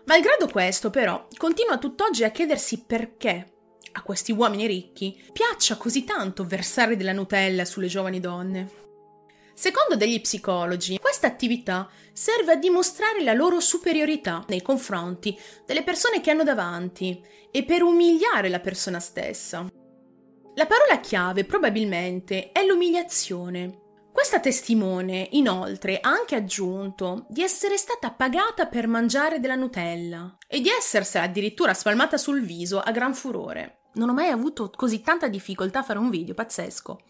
Malgrado 0.05 0.48
questo, 0.48 0.91
però, 0.91 1.25
continua 1.36 1.79
tutt'oggi 1.79 2.24
a 2.24 2.29
chiedersi 2.29 2.83
perché 2.83 3.53
a 3.93 4.03
questi 4.03 4.31
uomini 4.31 4.67
ricchi 4.67 5.19
piaccia 5.33 5.77
così 5.77 6.03
tanto 6.03 6.45
versare 6.45 6.95
della 6.95 7.12
Nutella 7.12 7.65
sulle 7.65 7.88
giovani 7.88 8.19
donne. 8.19 8.80
Secondo 9.61 9.95
degli 9.95 10.19
psicologi, 10.19 10.97
questa 10.97 11.27
attività 11.27 11.87
serve 12.13 12.53
a 12.53 12.55
dimostrare 12.55 13.21
la 13.21 13.33
loro 13.33 13.59
superiorità 13.59 14.43
nei 14.47 14.63
confronti 14.63 15.39
delle 15.67 15.83
persone 15.83 16.19
che 16.19 16.31
hanno 16.31 16.43
davanti 16.43 17.23
e 17.51 17.63
per 17.63 17.83
umiliare 17.83 18.49
la 18.49 18.59
persona 18.59 18.99
stessa. 18.99 19.67
La 20.55 20.65
parola 20.65 20.99
chiave 20.99 21.45
probabilmente 21.45 22.51
è 22.51 22.65
l'umiliazione. 22.65 23.81
Questa 24.11 24.39
testimone, 24.39 25.27
inoltre, 25.33 25.99
ha 25.99 26.09
anche 26.09 26.33
aggiunto 26.33 27.27
di 27.29 27.43
essere 27.43 27.77
stata 27.77 28.09
pagata 28.09 28.65
per 28.65 28.87
mangiare 28.87 29.39
della 29.39 29.53
Nutella 29.53 30.37
e 30.47 30.59
di 30.59 30.69
essersela 30.69 31.25
addirittura 31.25 31.75
spalmata 31.75 32.17
sul 32.17 32.41
viso 32.41 32.79
a 32.79 32.89
gran 32.89 33.13
furore. 33.13 33.81
Non 33.93 34.09
ho 34.09 34.13
mai 34.13 34.29
avuto 34.29 34.71
così 34.75 35.01
tanta 35.01 35.27
difficoltà 35.27 35.79
a 35.79 35.83
fare 35.83 35.99
un 35.99 36.09
video, 36.09 36.33
pazzesco. 36.33 37.01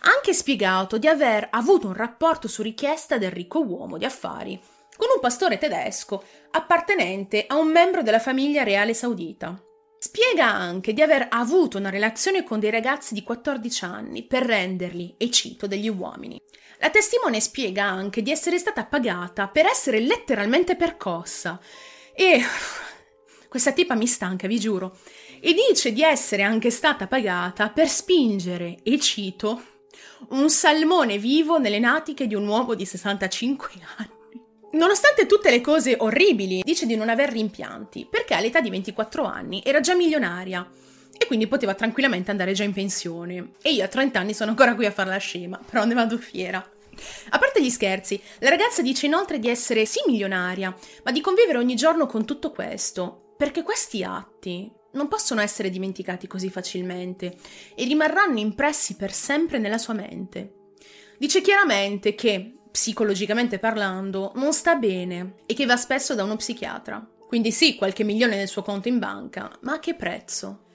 Ha 0.00 0.10
anche 0.10 0.32
spiegato 0.32 0.98
di 0.98 1.06
aver 1.06 1.48
avuto 1.50 1.86
un 1.88 1.94
rapporto 1.94 2.48
su 2.48 2.62
richiesta 2.62 3.18
del 3.18 3.30
ricco 3.30 3.60
uomo 3.62 3.98
di 3.98 4.04
affari 4.04 4.60
con 4.98 5.08
un 5.14 5.20
pastore 5.20 5.58
tedesco 5.58 6.24
appartenente 6.50 7.44
a 7.46 7.56
un 7.56 7.68
membro 7.68 8.02
della 8.02 8.18
famiglia 8.18 8.64
reale 8.64 8.94
saudita. 8.94 9.62
Spiega 10.00 10.46
anche 10.46 10.92
di 10.92 11.02
aver 11.02 11.28
avuto 11.30 11.78
una 11.78 11.90
relazione 11.90 12.42
con 12.42 12.58
dei 12.58 12.70
ragazzi 12.70 13.14
di 13.14 13.22
14 13.22 13.84
anni 13.84 14.24
per 14.24 14.44
renderli, 14.44 15.14
e 15.16 15.30
cito, 15.30 15.66
degli 15.66 15.88
uomini. 15.88 16.40
La 16.78 16.90
testimone 16.90 17.40
spiega 17.40 17.84
anche 17.84 18.22
di 18.22 18.30
essere 18.30 18.58
stata 18.58 18.84
pagata 18.84 19.48
per 19.48 19.66
essere 19.66 20.00
letteralmente 20.00 20.76
percossa. 20.76 21.60
E 22.12 22.40
questa 23.48 23.72
tipa 23.72 23.94
mi 23.94 24.06
stanca, 24.06 24.46
vi 24.48 24.58
giuro. 24.58 24.98
E 25.40 25.54
dice 25.54 25.92
di 25.92 26.02
essere 26.02 26.42
anche 26.42 26.70
stata 26.70 27.06
pagata 27.06 27.70
per 27.70 27.88
spingere, 27.88 28.78
e 28.82 28.98
cito, 28.98 29.62
un 30.30 30.50
salmone 30.50 31.18
vivo 31.18 31.58
nelle 31.58 31.78
natiche 31.78 32.26
di 32.26 32.34
un 32.34 32.46
uomo 32.46 32.74
di 32.74 32.84
65 32.84 33.70
anni. 33.96 34.16
Nonostante 34.72 35.26
tutte 35.26 35.50
le 35.50 35.60
cose 35.60 35.96
orribili, 35.98 36.60
dice 36.62 36.84
di 36.84 36.94
non 36.94 37.08
aver 37.08 37.30
rimpianti, 37.30 38.06
perché 38.10 38.34
all'età 38.34 38.60
di 38.60 38.70
24 38.70 39.24
anni 39.24 39.62
era 39.64 39.80
già 39.80 39.94
milionaria 39.94 40.68
e 41.16 41.26
quindi 41.26 41.48
poteva 41.48 41.74
tranquillamente 41.74 42.30
andare 42.30 42.52
già 42.52 42.64
in 42.64 42.72
pensione. 42.72 43.52
E 43.62 43.72
io 43.72 43.84
a 43.84 43.88
30 43.88 44.18
anni 44.18 44.34
sono 44.34 44.50
ancora 44.50 44.74
qui 44.74 44.86
a 44.86 44.90
fare 44.90 45.08
la 45.08 45.16
scema, 45.16 45.58
però 45.68 45.84
ne 45.84 45.94
vado 45.94 46.18
fiera. 46.18 46.58
A 47.30 47.38
parte 47.38 47.62
gli 47.62 47.70
scherzi, 47.70 48.20
la 48.40 48.50
ragazza 48.50 48.82
dice 48.82 49.06
inoltre 49.06 49.38
di 49.38 49.48
essere 49.48 49.84
sì 49.86 50.00
milionaria, 50.06 50.74
ma 51.02 51.12
di 51.12 51.20
convivere 51.20 51.58
ogni 51.58 51.74
giorno 51.74 52.06
con 52.06 52.24
tutto 52.24 52.50
questo, 52.50 53.34
perché 53.36 53.62
questi 53.62 54.02
atti 54.02 54.70
non 54.92 55.08
possono 55.08 55.40
essere 55.40 55.70
dimenticati 55.70 56.26
così 56.26 56.50
facilmente 56.50 57.36
e 57.74 57.84
rimarranno 57.84 58.38
impressi 58.38 58.96
per 58.96 59.12
sempre 59.12 59.58
nella 59.58 59.78
sua 59.78 59.94
mente. 59.94 60.54
Dice 61.18 61.40
chiaramente 61.40 62.14
che 62.14 62.58
psicologicamente 62.70 63.58
parlando, 63.58 64.32
non 64.36 64.52
sta 64.52 64.76
bene 64.76 65.34
e 65.46 65.54
che 65.54 65.66
va 65.66 65.76
spesso 65.76 66.14
da 66.14 66.24
uno 66.24 66.36
psichiatra. 66.36 67.04
Quindi 67.26 67.50
sì, 67.50 67.74
qualche 67.74 68.04
milione 68.04 68.36
nel 68.36 68.48
suo 68.48 68.62
conto 68.62 68.88
in 68.88 68.98
banca, 68.98 69.50
ma 69.62 69.74
a 69.74 69.78
che 69.80 69.94
prezzo? 69.94 70.66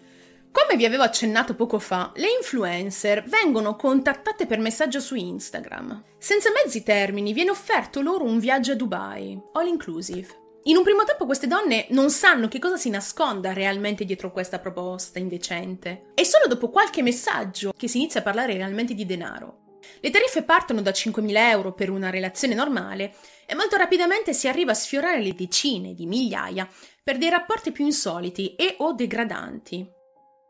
Come 0.52 0.78
vi 0.78 0.86
avevo 0.86 1.02
accennato 1.02 1.56
poco 1.56 1.80
fa, 1.80 2.12
le 2.16 2.28
influencer 2.38 3.24
vengono 3.24 3.76
contattate 3.76 4.46
per 4.46 4.60
messaggio 4.60 5.00
su 5.00 5.16
Instagram. 5.16 6.04
Senza 6.20 6.52
mezzi 6.52 6.84
termini 6.84 7.34
viene 7.34 7.50
offerto 7.50 8.02
loro 8.02 8.26
un 8.26 8.38
viaggio 8.38 8.74
a 8.74 8.76
Dubai, 8.76 9.42
all 9.54 9.68
inclusive. 9.68 10.43
In 10.66 10.78
un 10.78 10.84
primo 10.84 11.04
tempo 11.04 11.26
queste 11.26 11.46
donne 11.46 11.88
non 11.90 12.10
sanno 12.10 12.48
che 12.48 12.58
cosa 12.58 12.78
si 12.78 12.90
nasconda 12.90 13.52
realmente 13.52 14.06
dietro 14.06 14.32
questa 14.32 14.60
proposta 14.60 15.20
indecente. 15.20 16.12
È 16.14 16.24
solo 16.24 16.48
dopo 16.48 16.70
qualche 16.70 17.02
messaggio 17.02 17.74
che 17.76 17.90
si 17.90 17.98
inizia 17.98 18.22
a 18.22 18.24
parlare 18.24 18.54
realmente 18.54 18.94
di 18.94 19.06
denaro. 19.06 19.80
Le 20.00 20.10
tariffe 20.10 20.44
partono 20.44 20.82
da 20.82 20.92
5.000 20.92 21.36
euro 21.36 21.74
per 21.74 21.90
una 21.90 22.10
relazione 22.10 22.54
normale 22.54 23.14
e 23.46 23.56
molto 23.56 23.76
rapidamente 23.76 24.32
si 24.32 24.48
arriva 24.48 24.72
a 24.72 24.76
sfiorare 24.76 25.22
le 25.22 25.34
decine 25.34 25.94
di 25.94 26.06
migliaia 26.06 26.66
per 27.04 27.18
dei 27.18 27.30
rapporti 27.30 27.74
più 27.74 27.84
insoliti 27.84 28.56
e 28.56 28.76
o 28.78 28.94
degradanti. 28.94 29.93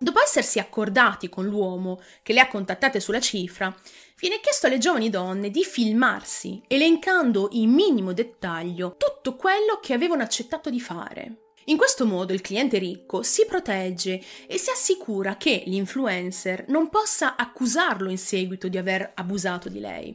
Dopo 0.03 0.19
essersi 0.19 0.59
accordati 0.59 1.29
con 1.29 1.45
l'uomo 1.45 2.01
che 2.23 2.33
le 2.33 2.41
ha 2.41 2.49
contattate 2.49 2.99
sulla 2.99 3.21
cifra, 3.21 3.73
viene 4.19 4.41
chiesto 4.41 4.67
alle 4.67 4.77
giovani 4.77 5.09
donne 5.09 5.49
di 5.49 5.63
filmarsi, 5.63 6.61
elencando 6.67 7.47
in 7.51 7.71
minimo 7.71 8.11
dettaglio 8.11 8.97
tutto 8.97 9.37
quello 9.37 9.79
che 9.81 9.93
avevano 9.93 10.21
accettato 10.21 10.69
di 10.69 10.81
fare. 10.81 11.51
In 11.67 11.77
questo 11.77 12.05
modo 12.05 12.33
il 12.33 12.41
cliente 12.41 12.79
ricco 12.79 13.23
si 13.23 13.45
protegge 13.45 14.21
e 14.45 14.57
si 14.57 14.69
assicura 14.71 15.37
che 15.37 15.63
l'influencer 15.67 16.65
non 16.67 16.89
possa 16.89 17.37
accusarlo 17.37 18.09
in 18.09 18.17
seguito 18.17 18.67
di 18.67 18.77
aver 18.77 19.13
abusato 19.15 19.69
di 19.69 19.79
lei. 19.79 20.13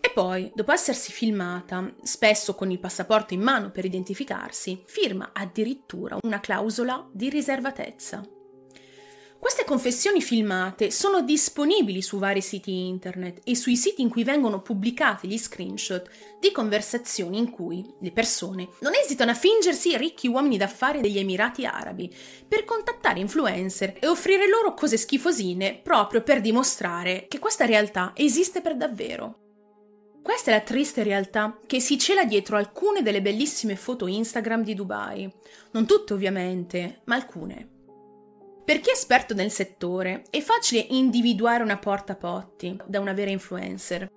E 0.00 0.10
poi, 0.10 0.50
dopo 0.52 0.72
essersi 0.72 1.12
filmata, 1.12 1.94
spesso 2.02 2.56
con 2.56 2.72
il 2.72 2.80
passaporto 2.80 3.34
in 3.34 3.40
mano 3.40 3.70
per 3.70 3.84
identificarsi, 3.84 4.82
firma 4.84 5.30
addirittura 5.32 6.18
una 6.22 6.40
clausola 6.40 7.08
di 7.12 7.30
riservatezza. 7.30 8.28
Queste 9.38 9.64
confessioni 9.64 10.22
filmate 10.22 10.90
sono 10.90 11.22
disponibili 11.22 12.02
su 12.02 12.18
vari 12.18 12.40
siti 12.40 12.86
internet 12.86 13.40
e 13.44 13.54
sui 13.54 13.76
siti 13.76 14.02
in 14.02 14.08
cui 14.08 14.24
vengono 14.24 14.60
pubblicati 14.60 15.28
gli 15.28 15.38
screenshot 15.38 16.08
di 16.40 16.50
conversazioni 16.50 17.38
in 17.38 17.50
cui 17.50 17.84
le 18.00 18.12
persone 18.12 18.68
non 18.80 18.92
esitano 18.94 19.30
a 19.30 19.34
fingersi 19.34 19.96
ricchi 19.96 20.26
uomini 20.26 20.56
d'affari 20.56 21.00
degli 21.00 21.18
Emirati 21.18 21.64
Arabi 21.64 22.12
per 22.48 22.64
contattare 22.64 23.20
influencer 23.20 23.98
e 24.00 24.08
offrire 24.08 24.48
loro 24.48 24.74
cose 24.74 24.96
schifosine 24.96 25.80
proprio 25.82 26.22
per 26.22 26.40
dimostrare 26.40 27.26
che 27.28 27.38
questa 27.38 27.66
realtà 27.66 28.12
esiste 28.14 28.60
per 28.60 28.76
davvero. 28.76 29.40
Questa 30.22 30.50
è 30.50 30.54
la 30.54 30.60
triste 30.60 31.04
realtà 31.04 31.56
che 31.66 31.78
si 31.78 31.96
cela 31.98 32.24
dietro 32.24 32.56
alcune 32.56 33.02
delle 33.02 33.22
bellissime 33.22 33.76
foto 33.76 34.08
Instagram 34.08 34.64
di 34.64 34.74
Dubai. 34.74 35.32
Non 35.70 35.86
tutte 35.86 36.14
ovviamente, 36.14 37.02
ma 37.04 37.14
alcune. 37.14 37.75
Per 38.66 38.80
chi 38.80 38.90
è 38.90 38.94
esperto 38.94 39.32
nel 39.32 39.52
settore, 39.52 40.24
è 40.28 40.40
facile 40.40 40.84
individuare 40.90 41.62
una 41.62 41.78
porta 41.78 42.16
potti 42.16 42.76
da 42.84 42.98
una 42.98 43.12
vera 43.12 43.30
influencer. 43.30 44.08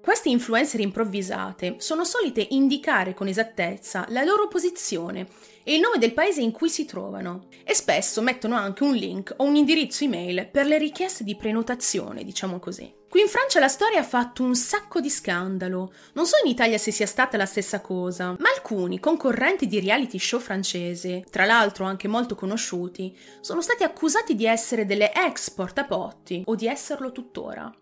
Queste 0.00 0.28
influencer 0.28 0.78
improvvisate 0.78 1.74
sono 1.78 2.04
solite 2.04 2.46
indicare 2.50 3.14
con 3.14 3.26
esattezza 3.26 4.06
la 4.10 4.22
loro 4.22 4.46
posizione 4.46 5.26
e 5.64 5.74
il 5.74 5.80
nome 5.80 5.98
del 5.98 6.14
paese 6.14 6.40
in 6.40 6.52
cui 6.52 6.68
si 6.68 6.84
trovano 6.84 7.48
e 7.64 7.74
spesso 7.74 8.22
mettono 8.22 8.54
anche 8.54 8.84
un 8.84 8.94
link 8.94 9.34
o 9.38 9.44
un 9.44 9.56
indirizzo 9.56 10.04
email 10.04 10.48
per 10.52 10.66
le 10.66 10.78
richieste 10.78 11.24
di 11.24 11.34
prenotazione, 11.34 12.22
diciamo 12.22 12.60
così. 12.60 13.02
Qui 13.14 13.22
in 13.22 13.28
Francia 13.28 13.60
la 13.60 13.68
storia 13.68 14.00
ha 14.00 14.02
fatto 14.02 14.42
un 14.42 14.56
sacco 14.56 14.98
di 14.98 15.08
scandalo. 15.08 15.92
Non 16.14 16.26
so 16.26 16.34
in 16.42 16.50
Italia 16.50 16.78
se 16.78 16.90
sia 16.90 17.06
stata 17.06 17.36
la 17.36 17.46
stessa 17.46 17.80
cosa, 17.80 18.34
ma 18.40 18.50
alcuni 18.52 18.98
concorrenti 18.98 19.68
di 19.68 19.78
reality 19.78 20.18
show 20.18 20.40
francese, 20.40 21.24
tra 21.30 21.44
l'altro 21.44 21.84
anche 21.84 22.08
molto 22.08 22.34
conosciuti, 22.34 23.16
sono 23.40 23.62
stati 23.62 23.84
accusati 23.84 24.34
di 24.34 24.46
essere 24.46 24.84
delle 24.84 25.12
ex 25.14 25.50
portapotti 25.50 26.42
o 26.46 26.56
di 26.56 26.66
esserlo 26.66 27.12
tuttora. 27.12 27.72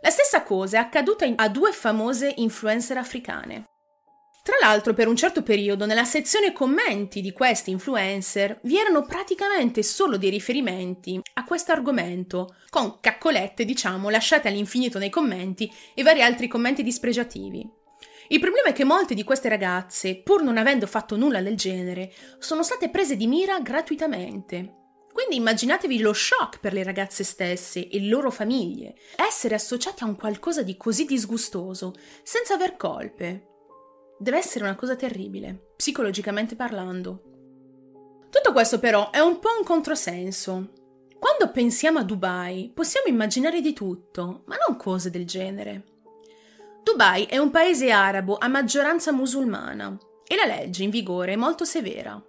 La 0.00 0.08
stessa 0.08 0.42
cosa 0.42 0.78
è 0.78 0.80
accaduta 0.80 1.30
a 1.34 1.48
due 1.50 1.70
famose 1.72 2.32
influencer 2.34 2.96
africane. 2.96 3.64
Tra 4.44 4.56
l'altro, 4.60 4.92
per 4.92 5.08
un 5.08 5.16
certo 5.16 5.42
periodo, 5.42 5.86
nella 5.86 6.04
sezione 6.04 6.52
commenti 6.52 7.22
di 7.22 7.32
questi 7.32 7.70
influencer 7.70 8.60
vi 8.64 8.78
erano 8.78 9.06
praticamente 9.06 9.82
solo 9.82 10.18
dei 10.18 10.28
riferimenti 10.28 11.18
a 11.32 11.44
questo 11.44 11.72
argomento, 11.72 12.56
con 12.68 13.00
caccolette, 13.00 13.64
diciamo, 13.64 14.10
lasciate 14.10 14.48
all'infinito 14.48 14.98
nei 14.98 15.08
commenti 15.08 15.72
e 15.94 16.02
vari 16.02 16.20
altri 16.20 16.46
commenti 16.46 16.82
dispregiativi. 16.82 17.66
Il 18.28 18.40
problema 18.40 18.68
è 18.68 18.72
che 18.74 18.84
molte 18.84 19.14
di 19.14 19.24
queste 19.24 19.48
ragazze, 19.48 20.16
pur 20.16 20.42
non 20.42 20.58
avendo 20.58 20.86
fatto 20.86 21.16
nulla 21.16 21.40
del 21.40 21.56
genere, 21.56 22.12
sono 22.38 22.62
state 22.62 22.90
prese 22.90 23.16
di 23.16 23.26
mira 23.26 23.58
gratuitamente. 23.60 24.74
Quindi 25.10 25.36
immaginatevi 25.36 26.00
lo 26.00 26.12
shock 26.12 26.60
per 26.60 26.74
le 26.74 26.82
ragazze 26.82 27.24
stesse 27.24 27.88
e 27.88 27.98
le 27.98 28.08
loro 28.08 28.30
famiglie, 28.30 28.96
essere 29.16 29.54
associate 29.54 30.04
a 30.04 30.06
un 30.06 30.16
qualcosa 30.16 30.62
di 30.62 30.76
così 30.76 31.06
disgustoso, 31.06 31.94
senza 32.22 32.52
aver 32.52 32.76
colpe. 32.76 33.53
Deve 34.18 34.38
essere 34.38 34.64
una 34.64 34.74
cosa 34.74 34.96
terribile, 34.96 35.72
psicologicamente 35.76 36.56
parlando. 36.56 37.22
Tutto 38.30 38.52
questo 38.52 38.78
però 38.78 39.10
è 39.10 39.18
un 39.18 39.38
po' 39.38 39.50
un 39.58 39.64
controsenso. 39.64 40.72
Quando 41.18 41.50
pensiamo 41.52 41.98
a 41.98 42.04
Dubai 42.04 42.70
possiamo 42.74 43.08
immaginare 43.08 43.60
di 43.60 43.72
tutto, 43.72 44.42
ma 44.46 44.56
non 44.66 44.76
cose 44.76 45.10
del 45.10 45.26
genere. 45.26 45.84
Dubai 46.82 47.24
è 47.24 47.38
un 47.38 47.50
paese 47.50 47.90
arabo 47.90 48.36
a 48.38 48.48
maggioranza 48.48 49.10
musulmana 49.10 49.96
e 50.26 50.36
la 50.36 50.44
legge 50.44 50.82
in 50.82 50.90
vigore 50.90 51.32
è 51.32 51.36
molto 51.36 51.64
severa. 51.64 52.22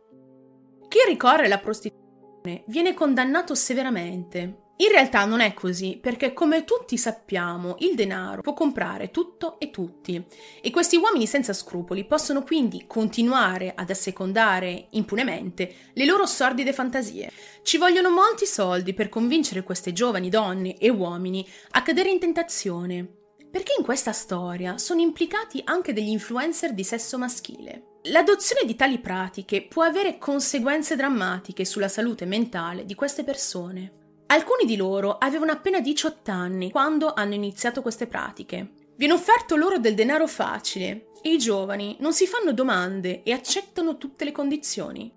Chi 0.88 1.00
ricorre 1.08 1.46
alla 1.46 1.60
prostituzione 1.60 2.63
viene 2.68 2.94
condannato 2.94 3.54
severamente 3.54 4.63
In 4.77 4.89
realtà 4.89 5.24
non 5.24 5.39
è 5.39 5.53
così, 5.53 5.98
perché 6.01 6.34
come 6.34 6.65
tutti 6.65 6.98
sappiamo, 6.98 7.77
il 7.79 7.96
denaro 7.96 8.41
può 8.41 8.53
comprare 8.53 9.10
tutto 9.10 9.58
e 9.58 9.70
tutti. 9.70 10.22
E 10.62 10.70
questi 10.70 10.98
uomini 10.98 11.27
senza 11.27 11.53
scrupoli 11.53 12.03
possono 12.03 12.44
quindi 12.44 12.84
continuare 12.86 13.72
ad 13.74 13.89
assecondare 13.89 14.88
impunemente 14.91 15.74
le 15.94 16.05
loro 16.05 16.25
sordide 16.25 16.74
fantasie. 16.74 17.32
Ci 17.63 17.77
vogliono 17.77 18.10
molti 18.10 18.46
soldi 18.46 18.94
per 18.94 19.08
convincere 19.08 19.63
queste 19.63 19.94
giovani 19.94 20.27
donne 20.27 20.77
e 20.77 20.89
uomini 20.89 21.48
a 21.72 21.82
cadere 21.82 22.10
in 22.10 22.20
tentazione. 22.20 23.08
Perché 23.50 23.75
in 23.77 23.86
questa 23.86 24.12
storia 24.12 24.77
sono 24.77 25.00
implicati 25.00 25.62
anche 25.63 25.94
degli 25.94 26.10
influencer 26.10 26.74
di 26.74 26.84
sesso 26.84 27.17
maschile. 27.17 28.00
L'adozione 28.10 28.65
di 28.65 28.75
tali 28.75 29.00
pratiche 29.00 29.62
può 29.62 29.84
avere 29.84 30.17
conseguenze 30.17 30.98
drammatiche 30.98 31.63
sulla 31.63 31.88
salute 31.88 32.25
mentale 32.25 32.84
di 32.84 32.94
queste 32.94 33.24
persone. 33.24 34.03
Alcuni 34.36 34.65
di 34.65 34.75
loro 34.75 35.18
avevano 35.18 35.54
appena 35.54 35.80
18 35.80 36.30
anni 36.30 36.70
quando 36.70 37.13
hanno 37.13 37.36
iniziato 37.36 37.82
queste 37.82 38.06
pratiche. 38.06 38.72
Viene 38.98 39.13
offerto 39.13 39.56
loro 39.56 39.77
del 39.77 39.96
denaro 39.96 40.27
facile 40.27 41.12
e 41.22 41.32
i 41.32 41.38
giovani 41.38 41.96
non 42.01 42.12
si 42.12 42.27
fanno 42.27 42.51
domande 42.51 43.24
e 43.24 43.32
accettano 43.32 43.98
tutte 43.98 44.25
le 44.25 44.34
condizioni. 44.34 45.10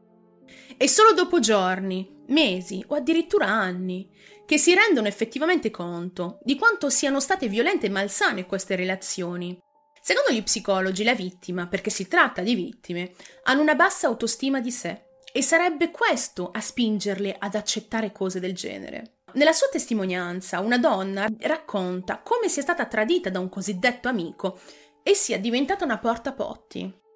È 0.76 0.86
solo 0.86 1.14
dopo 1.14 1.40
giorni, 1.40 2.08
mesi 2.28 2.84
o 2.86 2.94
addirittura 2.94 3.46
anni 3.46 4.08
che 4.46 4.56
si 4.56 4.72
rendono 4.72 5.08
effettivamente 5.08 5.72
conto 5.72 6.38
di 6.44 6.56
quanto 6.56 6.88
siano 6.88 7.18
state 7.18 7.48
violente 7.48 7.86
e 7.86 7.90
malsane 7.90 8.46
queste 8.46 8.76
relazioni. 8.76 9.58
Secondo 10.00 10.30
gli 10.30 10.44
psicologi, 10.44 11.02
la 11.02 11.16
vittima, 11.16 11.66
perché 11.66 11.90
si 11.90 12.06
tratta 12.06 12.42
di 12.42 12.54
vittime, 12.54 13.14
hanno 13.42 13.62
una 13.62 13.74
bassa 13.74 14.06
autostima 14.06 14.60
di 14.60 14.70
sé 14.70 15.06
e 15.32 15.42
sarebbe 15.42 15.90
questo 15.90 16.50
a 16.50 16.60
spingerle 16.60 17.34
ad 17.38 17.54
accettare 17.54 18.12
cose 18.12 18.40
del 18.40 18.54
genere. 18.54 19.18
Nella 19.34 19.52
sua 19.52 19.68
testimonianza, 19.68 20.60
una 20.60 20.78
donna 20.78 21.26
racconta 21.40 22.20
come 22.22 22.48
sia 22.48 22.62
stata 22.62 22.86
tradita 22.86 23.28
da 23.28 23.38
un 23.38 23.48
cosiddetto 23.48 24.08
amico 24.08 24.58
e 25.02 25.14
sia 25.14 25.38
diventata 25.38 25.84
una 25.84 25.98
portapotti. 25.98 27.06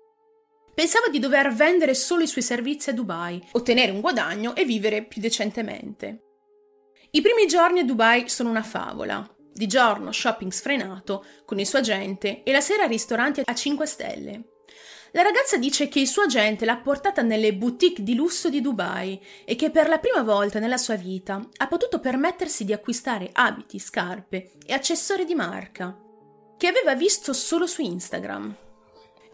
Pensava 0.74 1.08
di 1.08 1.18
dover 1.18 1.52
vendere 1.52 1.94
solo 1.94 2.22
i 2.22 2.26
suoi 2.26 2.42
servizi 2.42 2.90
a 2.90 2.94
Dubai, 2.94 3.42
ottenere 3.52 3.92
un 3.92 4.00
guadagno 4.00 4.54
e 4.54 4.64
vivere 4.64 5.04
più 5.04 5.20
decentemente. 5.20 6.22
I 7.10 7.20
primi 7.20 7.46
giorni 7.46 7.80
a 7.80 7.84
Dubai 7.84 8.28
sono 8.28 8.48
una 8.48 8.62
favola. 8.62 9.26
Di 9.54 9.66
giorno 9.66 10.12
shopping 10.12 10.50
sfrenato 10.50 11.26
con 11.44 11.58
il 11.58 11.66
suo 11.66 11.80
agente 11.80 12.42
e 12.42 12.52
la 12.52 12.62
sera 12.62 12.86
ristoranti 12.86 13.42
a 13.44 13.54
5 13.54 13.86
stelle. 13.86 14.51
La 15.14 15.20
ragazza 15.20 15.58
dice 15.58 15.88
che 15.88 16.00
il 16.00 16.08
suo 16.08 16.22
agente 16.22 16.64
l'ha 16.64 16.78
portata 16.78 17.20
nelle 17.20 17.54
boutique 17.54 18.02
di 18.02 18.14
lusso 18.14 18.48
di 18.48 18.62
Dubai 18.62 19.20
e 19.44 19.56
che 19.56 19.70
per 19.70 19.88
la 19.88 19.98
prima 19.98 20.22
volta 20.22 20.58
nella 20.58 20.78
sua 20.78 20.94
vita 20.94 21.46
ha 21.58 21.68
potuto 21.68 22.00
permettersi 22.00 22.64
di 22.64 22.72
acquistare 22.72 23.28
abiti, 23.30 23.78
scarpe 23.78 24.52
e 24.64 24.72
accessori 24.72 25.26
di 25.26 25.34
marca 25.34 25.98
che 26.56 26.66
aveva 26.66 26.94
visto 26.94 27.34
solo 27.34 27.66
su 27.66 27.82
Instagram. 27.82 28.56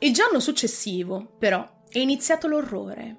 Il 0.01 0.13
giorno 0.13 0.41
successivo, 0.41 1.35
però, 1.39 1.65
è 1.89 1.99
iniziato 1.99 2.49
l'orrore. 2.49 3.17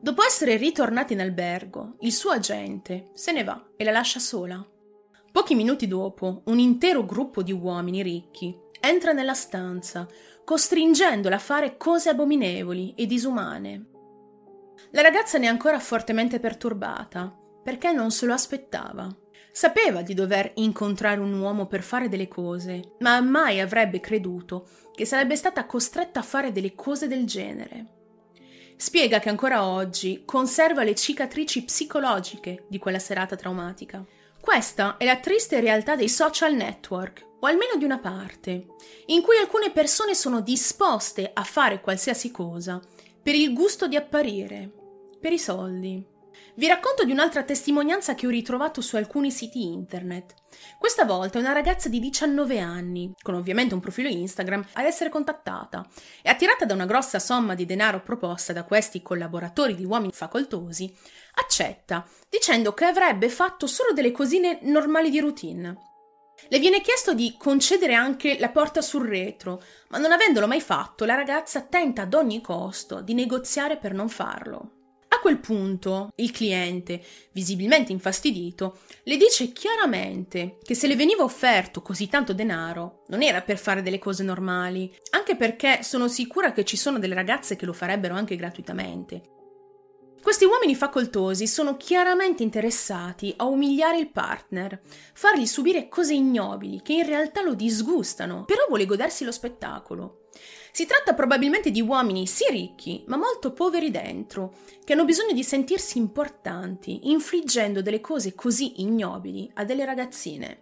Dopo 0.00 0.24
essere 0.24 0.56
ritornati 0.56 1.12
in 1.12 1.20
albergo, 1.20 1.94
il 2.00 2.12
suo 2.12 2.30
agente 2.30 3.10
se 3.14 3.30
ne 3.30 3.44
va 3.44 3.68
e 3.76 3.84
la 3.84 3.92
lascia 3.92 4.18
sola. 4.18 4.66
Pochi 5.30 5.54
minuti 5.54 5.86
dopo, 5.86 6.42
un 6.46 6.58
intero 6.58 7.04
gruppo 7.04 7.42
di 7.42 7.52
uomini 7.52 8.02
ricchi 8.02 8.62
entra 8.84 9.12
nella 9.12 9.34
stanza, 9.34 10.08
costringendola 10.44 11.36
a 11.36 11.40
fare 11.40 11.76
cose 11.76 12.08
abominevoli 12.08 12.94
e 12.96 13.06
disumane. 13.06 13.86
La 14.90 15.02
ragazza 15.02 15.38
ne 15.38 15.46
è 15.46 15.48
ancora 15.48 15.78
fortemente 15.78 16.40
perturbata, 16.40 17.34
perché 17.62 17.92
non 17.92 18.10
se 18.10 18.26
lo 18.26 18.34
aspettava. 18.34 19.08
Sapeva 19.52 20.02
di 20.02 20.14
dover 20.14 20.50
incontrare 20.56 21.20
un 21.20 21.38
uomo 21.38 21.66
per 21.66 21.82
fare 21.82 22.08
delle 22.08 22.28
cose, 22.28 22.94
ma 22.98 23.20
mai 23.20 23.60
avrebbe 23.60 24.00
creduto 24.00 24.66
che 24.94 25.04
sarebbe 25.04 25.36
stata 25.36 25.66
costretta 25.66 26.20
a 26.20 26.24
fare 26.24 26.52
delle 26.52 26.74
cose 26.74 27.06
del 27.06 27.26
genere. 27.26 27.86
Spiega 28.76 29.20
che 29.20 29.28
ancora 29.28 29.64
oggi 29.64 30.22
conserva 30.24 30.82
le 30.82 30.94
cicatrici 30.94 31.64
psicologiche 31.64 32.64
di 32.68 32.78
quella 32.78 32.98
serata 32.98 33.36
traumatica. 33.36 34.04
Questa 34.40 34.96
è 34.96 35.04
la 35.04 35.18
triste 35.18 35.60
realtà 35.60 35.94
dei 35.94 36.08
social 36.08 36.54
network, 36.54 37.24
o 37.44 37.46
almeno 37.46 37.76
di 37.76 37.84
una 37.84 37.98
parte, 37.98 38.66
in 39.06 39.20
cui 39.20 39.36
alcune 39.36 39.72
persone 39.72 40.14
sono 40.14 40.40
disposte 40.40 41.30
a 41.32 41.42
fare 41.42 41.80
qualsiasi 41.80 42.30
cosa 42.30 42.80
per 43.20 43.34
il 43.34 43.52
gusto 43.52 43.88
di 43.88 43.96
apparire, 43.96 44.70
per 45.20 45.32
i 45.32 45.38
soldi. 45.38 46.10
Vi 46.54 46.66
racconto 46.66 47.04
di 47.04 47.12
un'altra 47.12 47.42
testimonianza 47.42 48.14
che 48.14 48.26
ho 48.26 48.30
ritrovato 48.30 48.80
su 48.80 48.96
alcuni 48.96 49.30
siti 49.30 49.64
internet. 49.64 50.34
Questa 50.78 51.04
volta 51.04 51.38
è 51.38 51.40
una 51.40 51.52
ragazza 51.52 51.88
di 51.88 51.98
19 51.98 52.60
anni, 52.60 53.12
con 53.22 53.34
ovviamente 53.34 53.74
un 53.74 53.80
profilo 53.80 54.08
Instagram, 54.08 54.64
ad 54.74 54.84
essere 54.84 55.10
contattata 55.10 55.86
e 56.20 56.28
attirata 56.28 56.64
da 56.64 56.74
una 56.74 56.84
grossa 56.84 57.18
somma 57.18 57.54
di 57.54 57.64
denaro 57.64 58.02
proposta 58.02 58.52
da 58.52 58.64
questi 58.64 59.02
collaboratori 59.02 59.74
di 59.74 59.84
uomini 59.84 60.12
facoltosi, 60.12 60.94
accetta, 61.36 62.06
dicendo 62.28 62.74
che 62.74 62.84
avrebbe 62.84 63.30
fatto 63.30 63.66
solo 63.66 63.92
delle 63.92 64.12
cosine 64.12 64.58
normali 64.62 65.10
di 65.10 65.20
routine. 65.20 65.91
Le 66.48 66.58
viene 66.58 66.80
chiesto 66.80 67.14
di 67.14 67.34
concedere 67.38 67.94
anche 67.94 68.38
la 68.38 68.50
porta 68.50 68.80
sul 68.82 69.06
retro, 69.06 69.62
ma 69.88 69.98
non 69.98 70.12
avendolo 70.12 70.46
mai 70.46 70.60
fatto, 70.60 71.04
la 71.04 71.14
ragazza 71.14 71.62
tenta 71.62 72.02
ad 72.02 72.14
ogni 72.14 72.40
costo 72.40 73.00
di 73.00 73.14
negoziare 73.14 73.76
per 73.76 73.94
non 73.94 74.08
farlo. 74.08 74.72
A 75.08 75.20
quel 75.20 75.38
punto 75.38 76.08
il 76.16 76.30
cliente, 76.30 77.02
visibilmente 77.32 77.92
infastidito, 77.92 78.78
le 79.04 79.16
dice 79.18 79.52
chiaramente 79.52 80.58
che 80.62 80.74
se 80.74 80.86
le 80.86 80.96
veniva 80.96 81.22
offerto 81.22 81.82
così 81.82 82.08
tanto 82.08 82.32
denaro 82.32 83.04
non 83.08 83.22
era 83.22 83.42
per 83.42 83.58
fare 83.58 83.82
delle 83.82 83.98
cose 83.98 84.22
normali, 84.22 84.90
anche 85.10 85.36
perché 85.36 85.82
sono 85.82 86.08
sicura 86.08 86.52
che 86.52 86.64
ci 86.64 86.78
sono 86.78 86.98
delle 86.98 87.14
ragazze 87.14 87.56
che 87.56 87.66
lo 87.66 87.74
farebbero 87.74 88.14
anche 88.14 88.36
gratuitamente. 88.36 89.41
Questi 90.22 90.44
uomini 90.44 90.76
facoltosi 90.76 91.48
sono 91.48 91.76
chiaramente 91.76 92.44
interessati 92.44 93.34
a 93.38 93.46
umiliare 93.46 93.98
il 93.98 94.08
partner, 94.08 94.80
fargli 95.14 95.46
subire 95.46 95.88
cose 95.88 96.14
ignobili 96.14 96.80
che 96.80 96.92
in 96.92 97.04
realtà 97.04 97.42
lo 97.42 97.54
disgustano, 97.54 98.44
però 98.44 98.64
vuole 98.68 98.86
godersi 98.86 99.24
lo 99.24 99.32
spettacolo. 99.32 100.28
Si 100.70 100.86
tratta 100.86 101.14
probabilmente 101.14 101.72
di 101.72 101.80
uomini 101.82 102.28
sì 102.28 102.44
ricchi, 102.50 103.02
ma 103.08 103.16
molto 103.16 103.52
poveri 103.52 103.90
dentro, 103.90 104.54
che 104.84 104.92
hanno 104.92 105.04
bisogno 105.04 105.32
di 105.32 105.42
sentirsi 105.42 105.98
importanti, 105.98 107.10
infliggendo 107.10 107.82
delle 107.82 108.00
cose 108.00 108.32
così 108.36 108.80
ignobili 108.80 109.50
a 109.54 109.64
delle 109.64 109.84
ragazzine. 109.84 110.60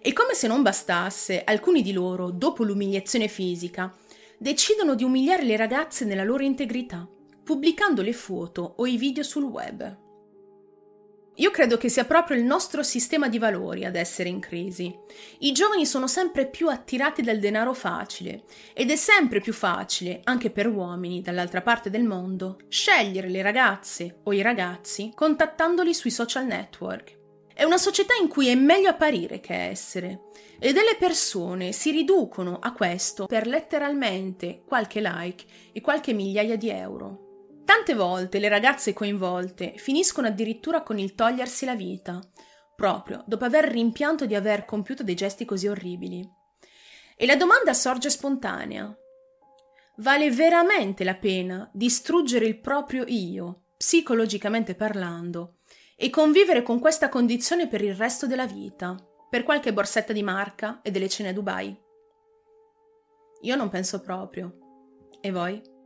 E 0.00 0.12
come 0.12 0.34
se 0.34 0.46
non 0.46 0.62
bastasse, 0.62 1.42
alcuni 1.42 1.82
di 1.82 1.92
loro, 1.92 2.30
dopo 2.30 2.62
l'umiliazione 2.62 3.26
fisica, 3.26 3.92
decidono 4.38 4.94
di 4.94 5.02
umiliare 5.02 5.42
le 5.42 5.56
ragazze 5.56 6.04
nella 6.04 6.22
loro 6.22 6.44
integrità 6.44 7.06
pubblicando 7.50 8.00
le 8.00 8.12
foto 8.12 8.74
o 8.76 8.86
i 8.86 8.96
video 8.96 9.24
sul 9.24 9.42
web. 9.42 9.98
Io 11.34 11.50
credo 11.50 11.78
che 11.78 11.88
sia 11.88 12.04
proprio 12.04 12.36
il 12.36 12.44
nostro 12.44 12.84
sistema 12.84 13.28
di 13.28 13.38
valori 13.38 13.84
ad 13.84 13.96
essere 13.96 14.28
in 14.28 14.38
crisi. 14.38 14.96
I 15.40 15.50
giovani 15.50 15.84
sono 15.84 16.06
sempre 16.06 16.46
più 16.46 16.68
attirati 16.68 17.22
dal 17.22 17.40
denaro 17.40 17.74
facile 17.74 18.44
ed 18.72 18.92
è 18.92 18.94
sempre 18.94 19.40
più 19.40 19.52
facile, 19.52 20.20
anche 20.22 20.50
per 20.50 20.68
uomini 20.68 21.22
dall'altra 21.22 21.60
parte 21.60 21.90
del 21.90 22.04
mondo, 22.04 22.56
scegliere 22.68 23.28
le 23.28 23.42
ragazze 23.42 24.20
o 24.22 24.32
i 24.32 24.42
ragazzi 24.42 25.10
contattandoli 25.12 25.92
sui 25.92 26.10
social 26.10 26.46
network. 26.46 27.18
È 27.52 27.64
una 27.64 27.78
società 27.78 28.14
in 28.14 28.28
cui 28.28 28.46
è 28.46 28.54
meglio 28.54 28.90
apparire 28.90 29.40
che 29.40 29.56
essere 29.56 30.20
e 30.60 30.72
delle 30.72 30.94
persone 30.96 31.72
si 31.72 31.90
riducono 31.90 32.60
a 32.60 32.72
questo 32.72 33.26
per 33.26 33.48
letteralmente 33.48 34.62
qualche 34.64 35.00
like 35.00 35.44
e 35.72 35.80
qualche 35.80 36.12
migliaia 36.12 36.56
di 36.56 36.68
euro. 36.68 37.24
Tante 37.70 37.94
volte 37.94 38.40
le 38.40 38.48
ragazze 38.48 38.92
coinvolte 38.92 39.74
finiscono 39.76 40.26
addirittura 40.26 40.82
con 40.82 40.98
il 40.98 41.14
togliersi 41.14 41.64
la 41.64 41.76
vita, 41.76 42.20
proprio 42.74 43.22
dopo 43.28 43.44
aver 43.44 43.66
rimpianto 43.66 44.26
di 44.26 44.34
aver 44.34 44.64
compiuto 44.64 45.04
dei 45.04 45.14
gesti 45.14 45.44
così 45.44 45.68
orribili. 45.68 46.28
E 47.14 47.26
la 47.26 47.36
domanda 47.36 47.72
sorge 47.72 48.10
spontanea. 48.10 48.92
Vale 49.98 50.32
veramente 50.32 51.04
la 51.04 51.14
pena 51.14 51.70
distruggere 51.72 52.44
il 52.44 52.58
proprio 52.58 53.04
io, 53.06 53.66
psicologicamente 53.76 54.74
parlando, 54.74 55.58
e 55.94 56.10
convivere 56.10 56.64
con 56.64 56.80
questa 56.80 57.08
condizione 57.08 57.68
per 57.68 57.82
il 57.82 57.94
resto 57.94 58.26
della 58.26 58.46
vita, 58.46 58.96
per 59.30 59.44
qualche 59.44 59.72
borsetta 59.72 60.12
di 60.12 60.24
marca 60.24 60.80
e 60.82 60.90
delle 60.90 61.08
cene 61.08 61.28
a 61.28 61.32
Dubai? 61.32 61.80
Io 63.42 63.54
non 63.54 63.68
penso 63.68 64.00
proprio. 64.00 64.58
E 65.20 65.30
voi? 65.30 65.78